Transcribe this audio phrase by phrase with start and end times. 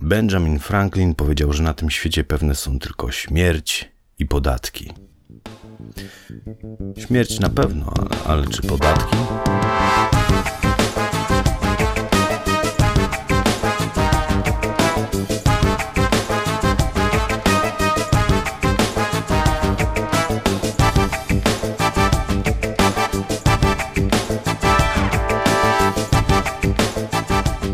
[0.00, 4.92] Benjamin Franklin powiedział, że na tym świecie pewne są tylko śmierć i podatki.
[6.98, 9.16] Śmierć na pewno, ale, ale czy podatki?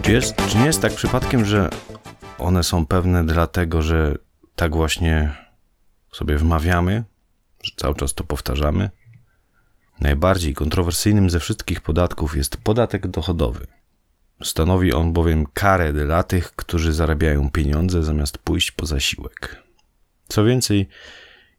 [0.03, 1.71] Czy, jest, czy nie jest tak przypadkiem, że
[2.45, 4.19] one są pewne dlatego, że
[4.57, 5.37] tak właśnie
[6.13, 7.05] sobie wmawiamy,
[7.63, 8.91] że cały czas to powtarzamy?
[10.01, 13.67] Najbardziej kontrowersyjnym ze wszystkich podatków jest podatek dochodowy.
[14.43, 19.63] Stanowi on bowiem karę dla tych, którzy zarabiają pieniądze zamiast pójść po zasiłek.
[20.29, 20.89] Co więcej,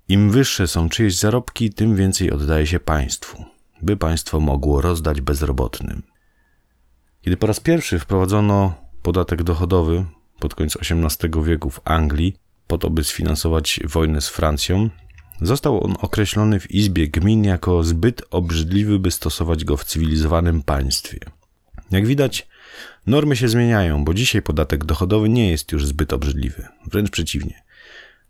[0.07, 3.45] im wyższe są czyjeś zarobki, tym więcej oddaje się państwu,
[3.81, 6.03] by państwo mogło rozdać bezrobotnym.
[7.21, 10.05] Kiedy po raz pierwszy wprowadzono podatek dochodowy
[10.39, 12.35] pod koniec XVIII wieku w Anglii,
[12.67, 14.89] po to by sfinansować wojnę z Francją,
[15.41, 21.19] został on określony w Izbie Gmin jako zbyt obrzydliwy, by stosować go w cywilizowanym państwie.
[21.91, 22.47] Jak widać,
[23.07, 27.63] normy się zmieniają, bo dzisiaj podatek dochodowy nie jest już zbyt obrzydliwy, wręcz przeciwnie.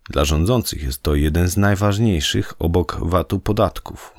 [0.09, 4.13] Dla rządzących jest to jeden z najważniejszych obok VAT-u podatków,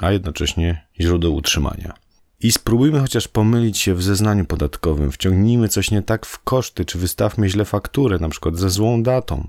[0.00, 2.05] a jednocześnie źródeł utrzymania.
[2.40, 6.98] I spróbujmy chociaż pomylić się w zeznaniu podatkowym, wciągnijmy coś nie tak w koszty, czy
[6.98, 9.48] wystawmy źle fakturę, na przykład ze złą datą.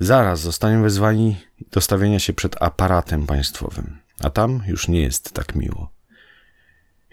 [0.00, 1.36] Zaraz zostaniemy wezwani
[1.70, 5.90] do stawienia się przed aparatem państwowym, a tam już nie jest tak miło.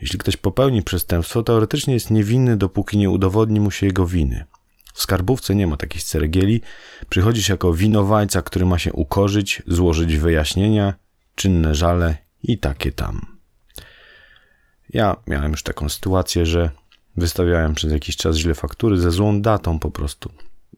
[0.01, 4.45] Jeśli ktoś popełni przestępstwo, teoretycznie jest niewinny, dopóki nie udowodni mu się jego winy.
[4.93, 6.61] W skarbówce nie ma takich ceregieli.
[7.09, 10.93] Przychodzisz jako winowajca, który ma się ukorzyć, złożyć wyjaśnienia,
[11.35, 13.38] czynne żale i takie tam.
[14.89, 16.69] Ja miałem już taką sytuację, że
[17.17, 20.31] wystawiałem przez jakiś czas źle faktury ze złą datą po prostu.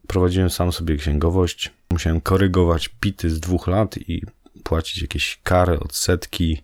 [0.06, 4.22] Prowadziłem sam sobie księgowość, musiałem korygować pity z dwóch lat i
[4.64, 6.62] płacić jakieś kary, odsetki.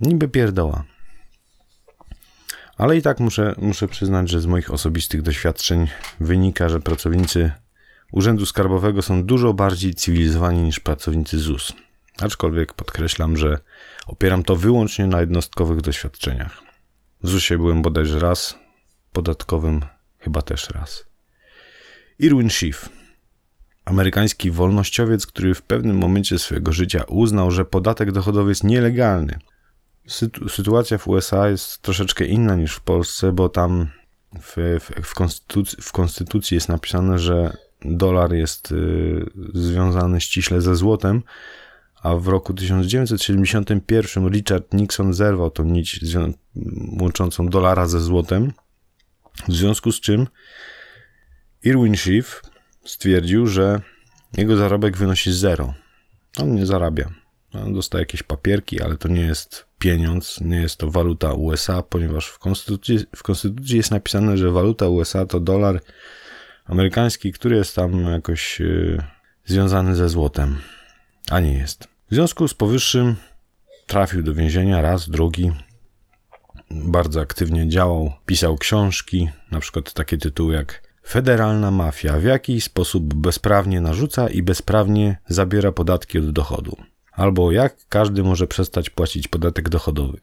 [0.00, 0.84] Niby pierdoła.
[2.76, 5.88] Ale i tak muszę, muszę przyznać, że z moich osobistych doświadczeń
[6.20, 7.52] wynika, że pracownicy
[8.12, 11.72] Urzędu Skarbowego są dużo bardziej cywilizowani niż pracownicy ZUS.
[12.22, 13.58] Aczkolwiek podkreślam, że
[14.06, 16.62] opieram to wyłącznie na jednostkowych doświadczeniach.
[17.22, 18.58] W ZUSie byłem bodajże raz,
[19.12, 19.80] podatkowym
[20.18, 21.06] chyba też raz.
[22.18, 22.88] Irwin Schiff,
[23.84, 29.38] amerykański wolnościowiec, który w pewnym momencie swojego życia uznał, że podatek dochodowy jest nielegalny.
[30.06, 33.86] Sytu sytuacja w USA jest troszeczkę inna niż w Polsce, bo tam
[34.42, 40.76] w, w, w, konstytucji, w konstytucji jest napisane, że dolar jest y, związany ściśle ze
[40.76, 41.22] złotem,
[42.06, 46.00] a w roku 1971 Richard Nixon zerwał tą nić
[47.00, 48.52] łączącą dolara ze złotem,
[49.48, 50.26] w związku z czym
[51.62, 52.42] Irwin Schiff
[52.84, 53.80] stwierdził, że
[54.36, 55.74] jego zarobek wynosi zero.
[56.38, 57.10] On nie zarabia.
[57.52, 62.26] On dostaje jakieś papierki, ale to nie jest pieniądz, nie jest to waluta USA, ponieważ
[62.26, 65.80] w konstytucji, w konstytucji jest napisane, że waluta USA to dolar
[66.64, 69.02] amerykański, który jest tam jakoś yy,
[69.44, 70.58] związany ze złotem,
[71.30, 71.95] a nie jest.
[72.10, 73.16] W związku z powyższym
[73.86, 75.52] trafił do więzienia raz, drugi.
[76.70, 83.14] Bardzo aktywnie działał, pisał książki, na przykład takie tytuły jak Federalna mafia w jaki sposób
[83.14, 86.76] bezprawnie narzuca i bezprawnie zabiera podatki od dochodu.
[87.12, 90.18] Albo jak każdy może przestać płacić podatek dochodowy.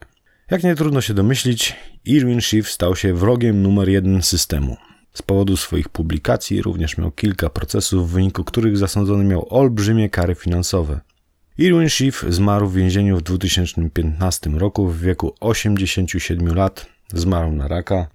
[0.50, 4.76] Jak nie trudno się domyślić, Irwin Schiff stał się wrogiem numer jeden systemu.
[5.14, 10.34] Z powodu swoich publikacji również miał kilka procesów, w wyniku których zasądzony miał olbrzymie kary
[10.34, 11.00] finansowe.
[11.58, 16.86] Irwin Schiff zmarł w więzieniu w 2015 roku w wieku 87 lat.
[17.12, 18.08] Zmarł na raka.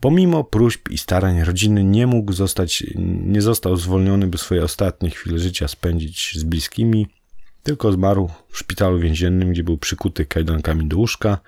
[0.00, 2.84] Pomimo próśb i starań rodziny nie mógł zostać,
[3.26, 7.06] nie został zwolniony, by swoje ostatnie chwile życia spędzić z bliskimi,
[7.62, 11.38] tylko zmarł w szpitalu więziennym, gdzie był przykuty kajdankami do łóżka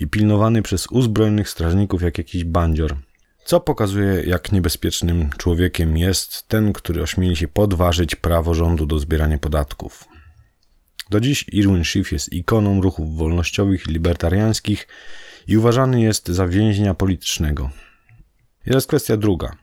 [0.00, 2.96] i pilnowany przez uzbrojonych strażników jak jakiś bandzior.
[3.44, 9.38] Co pokazuje, jak niebezpiecznym człowiekiem jest ten, który ośmieli się podważyć prawo rządu do zbierania
[9.38, 10.13] podatków.
[11.10, 14.88] Do dziś Irwin Schiff jest ikoną ruchów wolnościowych i libertariańskich
[15.46, 17.70] i uważany jest za więźnia politycznego.
[18.66, 19.56] I teraz kwestia druga.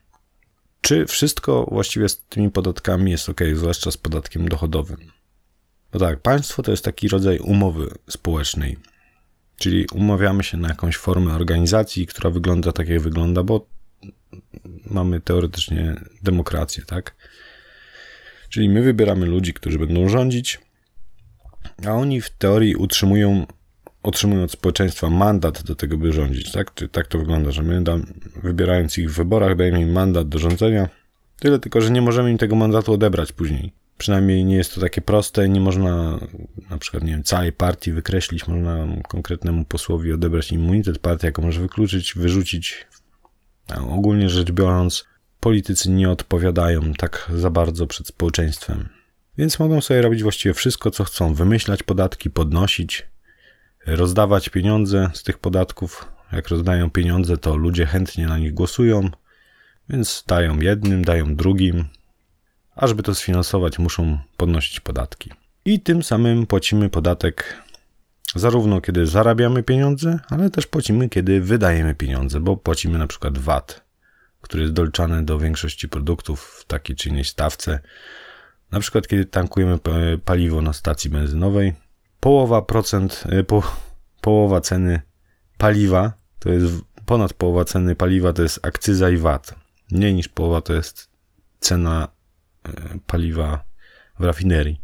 [0.82, 4.98] Czy wszystko właściwie z tymi podatkami jest ok, zwłaszcza z podatkiem dochodowym?
[5.94, 8.78] No tak, państwo to jest taki rodzaj umowy społecznej,
[9.58, 13.68] czyli umawiamy się na jakąś formę organizacji, która wygląda tak, jak wygląda, bo
[14.86, 17.16] mamy teoretycznie demokrację, tak?
[18.50, 20.60] Czyli my wybieramy ludzi, którzy będą rządzić,
[21.86, 23.46] a oni w teorii utrzymują
[24.04, 26.74] otrzymują od społeczeństwa mandat do tego, by rządzić, tak?
[26.92, 27.84] Tak to wygląda, że my
[28.44, 30.90] wybierając ich w wyborach, dajemy im mandat do rządzenia,
[31.40, 33.74] tyle tylko, że nie możemy im tego mandatu odebrać później.
[33.98, 36.20] Przynajmniej nie jest to takie proste, nie można
[36.70, 41.62] na przykład, nie wiem, całej partii wykreślić, można konkretnemu posłowi odebrać immunitet, partia jako może
[41.62, 42.88] wykluczyć, wyrzucić.
[43.68, 45.06] A ogólnie rzecz biorąc,
[45.40, 48.90] politycy nie odpowiadają tak za bardzo przed społeczeństwem.
[49.38, 51.34] Więc mogą sobie robić właściwie wszystko, co chcą.
[51.34, 53.08] Wymyślać podatki, podnosić,
[53.88, 56.12] rozdawać pieniądze z tych podatków.
[56.32, 59.10] Jak rozdają pieniądze, to ludzie chętnie na nich głosują,
[59.90, 61.86] więc dają jednym, dają drugim.
[62.76, 65.32] A żeby to sfinansować, muszą podnosić podatki.
[65.66, 67.62] I tym samym płacimy podatek
[68.36, 73.82] zarówno kiedy zarabiamy pieniądze, ale też płacimy kiedy wydajemy pieniądze, bo płacimy na przykład VAT,
[74.42, 77.80] który jest doliczany do większości produktów w takiej czy innej stawce.
[78.72, 79.80] Na przykład kiedy tankujemy
[80.26, 81.74] paliwo na stacji benzynowej,
[82.20, 83.76] połowa procent, e, po,
[84.22, 85.02] połowa ceny
[85.58, 86.74] paliwa, to jest
[87.06, 89.56] ponad połowa ceny paliwa to jest akcyza i VAT.
[89.92, 91.10] Mniej niż połowa to jest
[91.60, 92.08] cena
[92.66, 92.72] e,
[93.08, 93.64] paliwa
[94.20, 94.82] w rafinerii.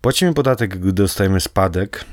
[0.00, 2.04] Płacimy podatek, gdy dostajemy spadek,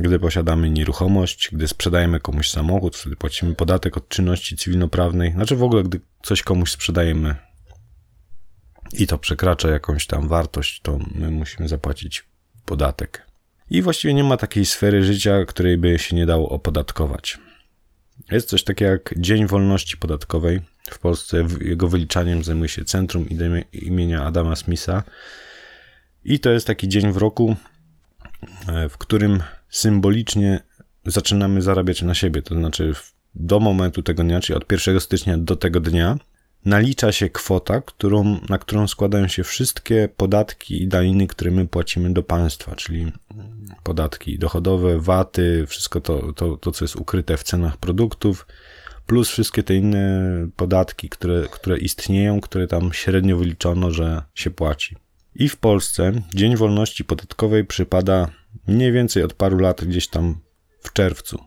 [0.00, 5.32] gdy posiadamy nieruchomość, gdy sprzedajemy komuś samochód, wtedy płacimy podatek od czynności cywilnoprawnej.
[5.32, 7.36] Znaczy w ogóle, gdy coś komuś sprzedajemy
[8.98, 12.24] i to przekracza jakąś tam wartość, to my musimy zapłacić
[12.64, 13.26] podatek.
[13.70, 17.38] I właściwie nie ma takiej sfery życia, której by się nie dało opodatkować.
[18.30, 20.60] Jest coś takiego jak Dzień Wolności Podatkowej.
[20.90, 23.26] W Polsce jego wyliczaniem zajmuje się Centrum
[23.72, 25.02] imienia Adama Smitha.
[26.24, 27.56] I to jest taki dzień w roku,
[28.68, 30.60] e, w którym symbolicznie
[31.06, 32.42] zaczynamy zarabiać na siebie.
[32.42, 32.92] To znaczy
[33.34, 36.18] do momentu tego dnia, czyli od 1 stycznia do tego dnia,
[36.66, 42.12] nalicza się kwota, którą, na którą składają się wszystkie podatki i daniny, które my płacimy
[42.12, 43.12] do państwa, czyli
[43.82, 48.46] podatki dochodowe, waty, wszystko to, to, to co jest ukryte w cenach produktów,
[49.06, 50.22] plus wszystkie te inne
[50.56, 54.96] podatki, które, które istnieją, które tam średnio wyliczono, że się płaci.
[55.34, 58.28] I w Polsce Dzień Wolności Podatkowej przypada
[58.66, 60.40] mniej więcej od paru lat gdzieś tam
[60.80, 61.38] w czerwcu.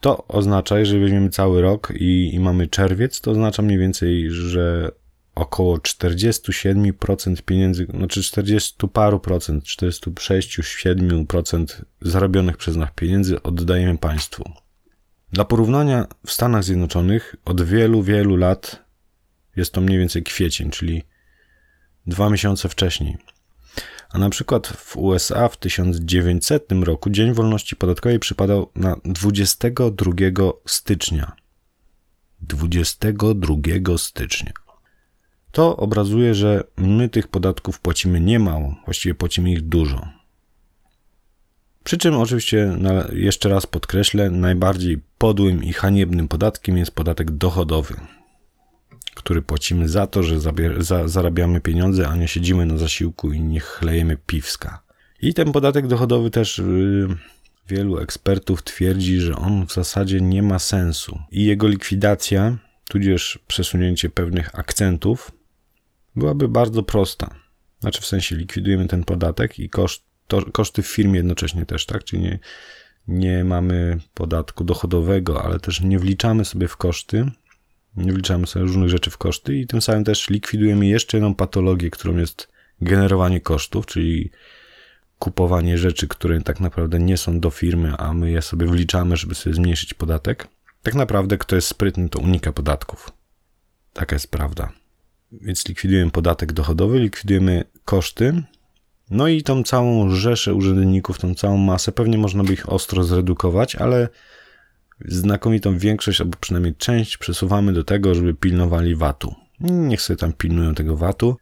[0.00, 4.90] To oznacza, jeżeli weźmiemy cały rok i, i mamy czerwiec, to oznacza mniej więcej, że
[5.34, 14.44] około 47% pieniędzy, znaczy 40 paru procent, 46-7 procent zarobionych przez nas pieniędzy oddajemy państwu.
[15.32, 18.84] Dla porównania w Stanach Zjednoczonych od wielu, wielu lat
[19.56, 21.02] jest to mniej więcej kwiecień, czyli
[22.06, 23.18] dwa miesiące wcześniej.
[24.12, 30.12] A na przykład w USA w 1900 roku Dzień Wolności Podatkowej przypadał na 22
[30.66, 31.32] stycznia.
[32.40, 34.52] 22 stycznia.
[35.52, 40.08] To obrazuje, że my tych podatków płacimy niemało, właściwie płacimy ich dużo.
[41.84, 42.76] Przy czym oczywiście,
[43.12, 47.94] jeszcze raz podkreślę, najbardziej podłym i haniebnym podatkiem jest podatek dochodowy
[49.14, 50.40] który płacimy za to, że
[50.78, 54.82] za, zarabiamy pieniądze, a nie siedzimy na zasiłku i nie chlejemy piwska.
[55.22, 57.16] I ten podatek dochodowy też yy,
[57.68, 62.56] wielu ekspertów twierdzi, że on w zasadzie nie ma sensu i jego likwidacja,
[62.88, 65.30] tudzież przesunięcie pewnych akcentów,
[66.16, 67.34] byłaby bardzo prosta.
[67.80, 72.04] Znaczy w sensie likwidujemy ten podatek i koszt, to, koszty w firmie jednocześnie też, tak?
[72.04, 72.38] Czyli nie,
[73.08, 77.30] nie mamy podatku dochodowego, ale też nie wliczamy sobie w koszty
[77.96, 81.90] nie wliczamy sobie różnych rzeczy w koszty i tym samym też likwidujemy jeszcze jedną patologię,
[81.90, 82.48] którą jest
[82.80, 84.30] generowanie kosztów, czyli
[85.18, 89.34] kupowanie rzeczy, które tak naprawdę nie są do firmy, a my je sobie wliczamy, żeby
[89.34, 90.48] sobie zmniejszyć podatek.
[90.82, 93.10] Tak naprawdę, kto jest sprytny, to unika podatków.
[93.92, 94.72] Taka jest prawda.
[95.32, 98.42] Więc likwidujemy podatek dochodowy, likwidujemy koszty,
[99.10, 103.76] no i tą całą rzeszę urzędników, tą całą masę, pewnie można by ich ostro zredukować,
[103.76, 104.08] ale
[105.04, 109.34] znakomitą większość, albo przynajmniej część przesuwamy do tego, żeby pilnowali VAT-u.
[109.60, 111.36] Niech sobie tam pilnują tego VAT-u,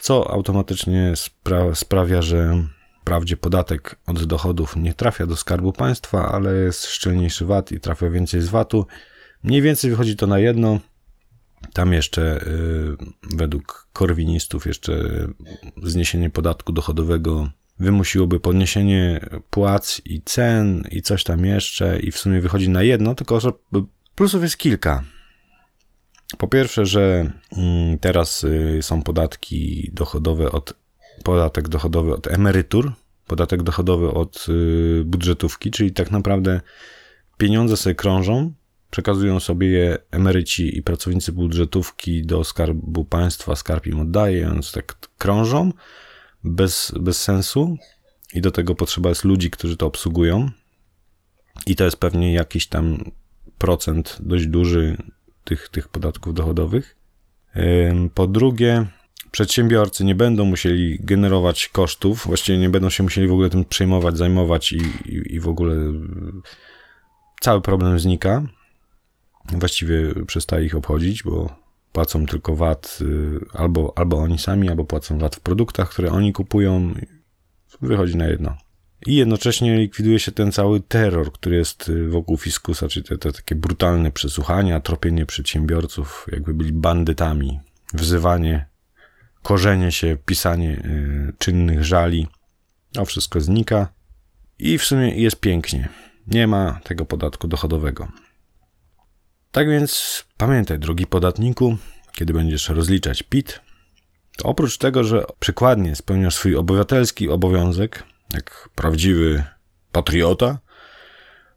[0.00, 2.64] co automatycznie spra sprawia, że
[3.08, 8.10] wprawdzie podatek od dochodów nie trafia do skarbu państwa, ale jest szczelniejszy VAT i trafia
[8.10, 8.86] więcej z VAT-u.
[9.42, 10.80] Mniej więcej wychodzi to na jedno.
[11.72, 14.94] Tam jeszcze yy, według korwinistów jeszcze
[15.82, 17.50] zniesienie podatku dochodowego
[17.80, 19.20] wymusiłoby podniesienie
[19.50, 23.52] płac i cen i coś tam jeszcze i w sumie wychodzi na jedno, tylko że
[24.14, 25.04] plusów jest kilka.
[26.38, 30.74] Po pierwsze, że mm, teraz y, są podatki dochodowe od
[31.24, 32.92] podatek dochodowy od emerytur,
[33.26, 36.60] podatek dochodowy od y, budżetówki, czyli tak naprawdę
[37.38, 38.52] pieniądze sobie krążą,
[38.90, 44.96] przekazują sobie je emeryci i pracownicy budżetówki do skarbu państwa, skarb im oddaje, więc tak
[45.18, 45.72] krążą
[46.48, 47.76] bez, bez sensu
[48.34, 50.50] i do tego potrzeba jest ludzi, którzy to obsługują.
[51.66, 53.10] I to jest pewnie jakiś tam
[53.58, 54.96] procent dość duży
[55.44, 56.96] tych, tych podatków dochodowych.
[58.14, 58.86] Po drugie,
[59.30, 64.16] przedsiębiorcy nie będą musieli generować kosztów, właściwie nie będą się musieli w ogóle tym przejmować,
[64.16, 65.74] zajmować i, i, i w ogóle
[67.40, 68.42] cały problem znika.
[69.44, 71.67] Właściwie przestaje ich obchodzić, bo
[71.98, 76.32] płacą tylko VAT y, albo, albo oni sami, albo płacą VAT w produktach, które oni
[76.32, 76.94] kupują.
[77.82, 78.56] Wychodzi na jedno.
[79.06, 83.32] I jednocześnie likwiduje się ten cały terror, który jest y, wokół fiskusa, czyli te, te
[83.32, 87.60] takie brutalne przesłuchania, tropienie przedsiębiorców, jakby byli bandytami,
[87.94, 88.66] wzywanie,
[89.42, 92.26] korzenie się, pisanie y, czynnych żali.
[92.92, 93.88] To wszystko znika
[94.58, 95.88] i w sumie jest pięknie.
[96.26, 98.08] Nie ma tego podatku dochodowego.
[99.52, 101.76] Tak więc pamiętaj, drogi podatniku,
[102.12, 103.60] kiedy będziesz rozliczać PIT,
[104.36, 109.44] to oprócz tego, że przykładnie spełniasz swój obywatelski obowiązek, jak prawdziwy
[109.92, 110.58] patriota,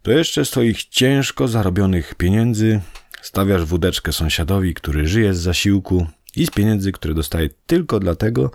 [0.01, 2.81] to jeszcze z twoich ciężko zarobionych pieniędzy
[3.21, 8.51] stawiasz wódeczkę sąsiadowi, który żyje z zasiłku i z pieniędzy, które dostaje tylko dlatego,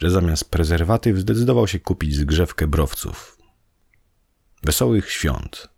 [0.00, 3.38] że zamiast prezerwatyw zdecydował się kupić zgrzewkę browców.
[4.62, 5.68] Wesołych świąt.